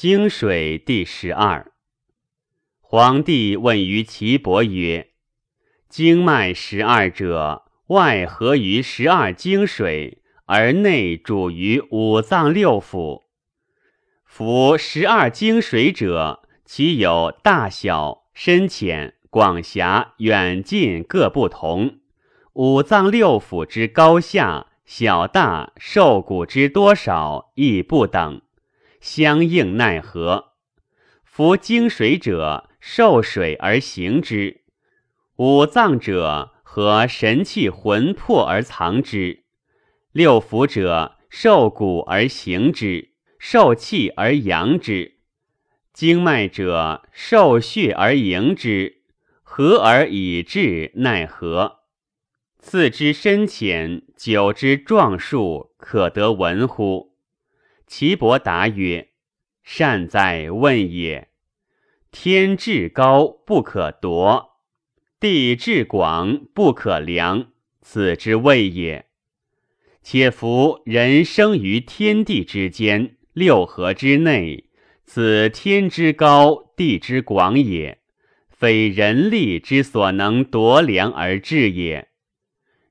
[0.00, 1.72] 经水第十二。
[2.78, 5.08] 皇帝问于岐伯曰
[5.90, 13.24] ：“经脉十二者，外合于十二经水，而内主于五脏六腑。
[14.24, 21.98] 夫十二经水者，其有大小、深浅、广狭、远近各不同；
[22.52, 28.40] 五脏六腑之高下、小大、瘦骨之多少亦不等。”
[29.00, 30.52] 相应奈何？
[31.24, 34.62] 夫经水者，受水而行之；
[35.36, 39.44] 五脏者，和神气魂魄而藏之；
[40.12, 45.12] 六腑者，受骨而行之，受气而扬之；
[45.92, 49.02] 经脉者，受血而营之。
[49.42, 51.78] 合而以治，奈何？
[52.58, 57.16] 次之深浅，久之壮数，可得闻乎？
[57.88, 59.08] 岐伯答曰
[59.64, 61.28] ：“善哉问也！
[62.12, 64.58] 天至高不可夺，
[65.18, 67.48] 地至广不可量，
[67.80, 69.06] 此之谓也。
[70.02, 74.68] 且夫人生于天地之间，六合之内，
[75.06, 78.00] 此天之高，地之广也，
[78.50, 82.08] 非人力之所能夺量而治也。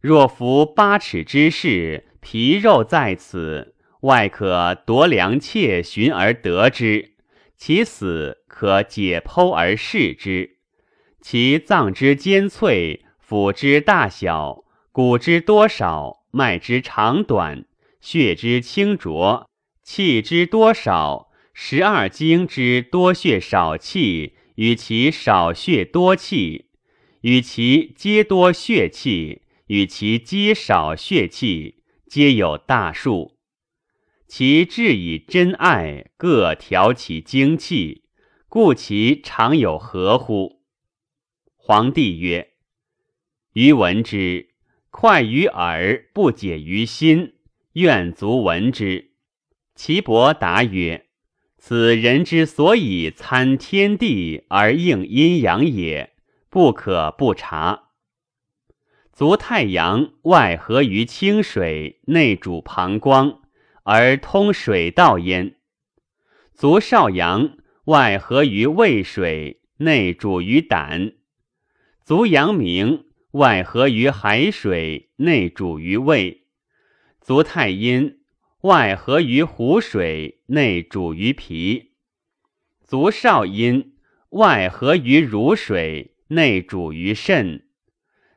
[0.01, 3.75] 若夫八尺之势，皮肉在此。”
[4.07, 7.15] 外可夺良妾寻而得之，
[7.57, 10.59] 其死可解剖而视之，
[11.19, 14.63] 其脏之坚脆，腑之大小，
[14.93, 17.65] 骨之多少，脉之长短，
[17.99, 19.49] 血之清浊，
[19.83, 26.67] 气之多少，十二经之多血少气，与其少血多气，
[27.19, 33.36] 与其皆多血气，与其皆少血气，皆有大数。
[34.27, 38.03] 其志以真爱，各调其精气，
[38.49, 40.63] 故其常有合乎？
[41.55, 42.49] 皇帝曰
[43.53, 44.49] ：“余闻之，
[44.89, 47.35] 快于耳，不解于心，
[47.73, 49.11] 愿足闻之。”
[49.75, 51.05] 岐伯答曰
[51.57, 56.13] ：“此人之所以参天地而应阴阳也，
[56.49, 57.91] 不可不察。
[59.13, 63.43] 足太阳外合于清水，内主膀胱。”
[63.89, 65.55] 而通水道焉。
[66.53, 71.13] 足少阳外合于胃水，内主于胆；
[72.03, 76.41] 足阳明外合于海水，内主于胃；
[77.21, 78.19] 足太阴
[78.63, 81.91] 外合于湖水，内主于脾；
[82.83, 83.93] 足少阴
[84.31, 87.61] 外合于乳水，内主于肾；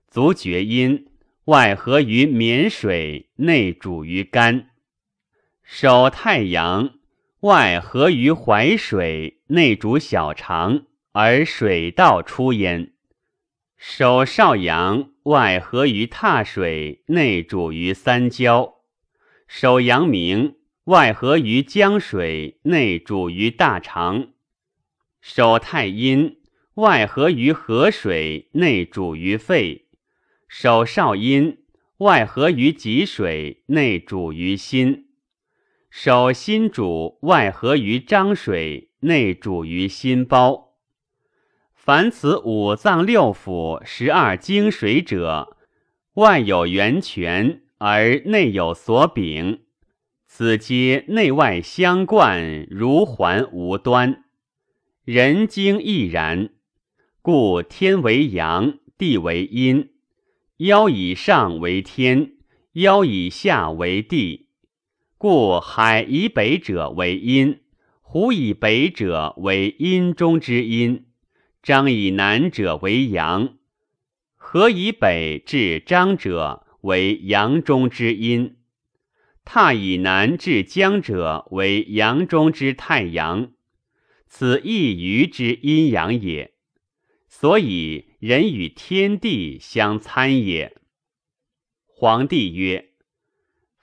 [0.06, 1.08] 足厥阴
[1.46, 4.69] 外合于绵水，内主于肝。
[5.72, 6.98] 手太阳
[7.42, 12.92] 外合于淮水，内主小肠，而水道出焉。
[13.76, 18.80] 手少阳外合于踏水，内主于三焦。
[19.46, 24.30] 手阳明外合于江水，内主于大肠。
[25.20, 26.40] 手太阴
[26.74, 29.86] 外合于河水，内主于肺。
[30.48, 31.58] 手少阴
[31.98, 35.06] 外合于脊水，内主于心。
[35.90, 40.76] 手心主外合于张水，内主于心包。
[41.74, 45.56] 凡此五脏六腑、十二经水者，
[46.14, 49.62] 外有源泉，而内有所禀。
[50.26, 54.24] 此皆内外相贯，如环无端。
[55.04, 56.50] 人经亦然。
[57.20, 59.90] 故天为阳，地为阴，
[60.58, 62.34] 腰以上为天，
[62.74, 64.49] 腰以下为地。
[65.22, 67.60] 故海以北者为阴，
[68.00, 71.04] 湖以北者为阴中之阴；
[71.62, 73.58] 张以南者为阳，
[74.34, 78.54] 河以北至张者为阳中之阴；
[79.44, 83.52] 踏以南至江者为阳中之太阳。
[84.26, 86.54] 此一隅之阴阳也。
[87.28, 90.78] 所以人与天地相参也。
[91.84, 92.89] 皇帝曰。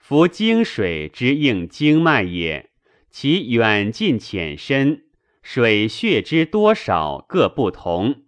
[0.08, 2.70] 夫经水之应经脉也，
[3.10, 5.04] 其远近浅深，
[5.42, 8.22] 水血之多少各不同，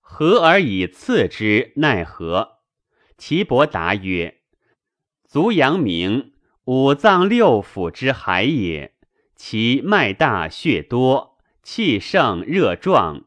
[0.00, 2.58] 合而以次之，奈何？
[3.16, 4.40] 岐伯答曰：
[5.24, 6.32] 足阳明，
[6.64, 8.96] 五脏六腑之海也，
[9.36, 13.26] 其脉大血多，气盛热壮，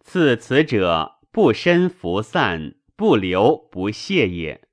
[0.00, 4.65] 次此者不深浮散，不流不泄也。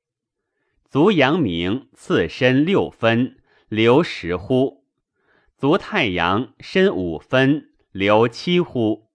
[0.94, 3.38] 足阳明，次身六分，
[3.68, 4.86] 留十乎？
[5.58, 9.10] 足太阳深五分，留七乎？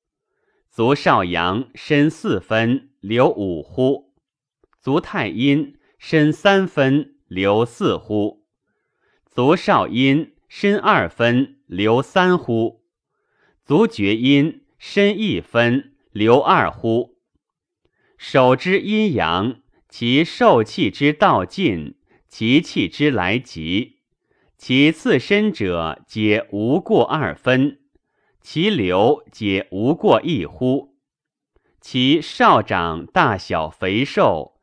[0.69, 4.13] 足少阳深四分，留五乎？
[4.81, 8.45] 足太阴深三分，留四乎？
[9.31, 12.83] 足少阴深二分，留三乎？
[13.65, 17.15] 足厥阴深一分，留二乎？
[18.17, 21.97] 手之阴阳，其受气之道尽，
[22.29, 24.01] 其气之来急，
[24.57, 27.81] 其次身者皆无过二分，
[28.41, 30.97] 其流皆无过一乎？
[31.81, 34.61] 其少长大小肥瘦，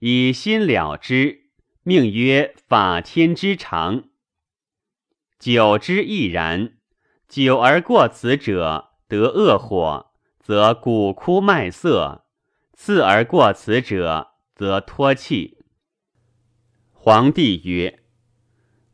[0.00, 1.46] 以心了之，
[1.82, 4.04] 命曰法天之常。
[5.38, 6.74] 久之亦然。
[7.28, 12.24] 久而过此者，得恶火，则骨枯脉涩；
[12.72, 15.58] 次而过此者，则脱气。
[16.92, 18.00] 皇帝曰：“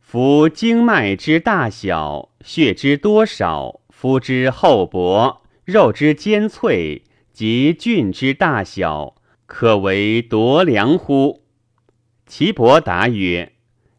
[0.01, 9.15] 夫经脉之大小，血之多少，肤之厚薄，肉之坚脆，及菌之大小，
[9.47, 11.45] 可为夺良乎？”
[12.27, 13.53] 岐伯答曰：“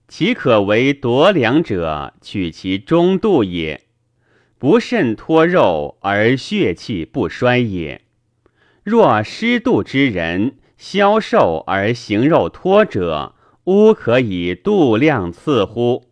[0.10, 3.86] 其可为夺良者，取其中度也。”
[4.60, 8.02] 不甚脱肉而血气不衰也。
[8.84, 16.12] 若失度之人，消瘦而形肉脱者，乌可以度量赐乎？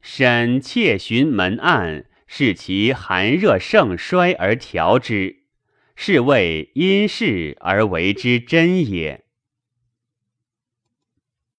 [0.00, 5.44] 审窃寻门案，视其寒热盛衰而调之，
[5.94, 9.24] 是谓因事而为之真也。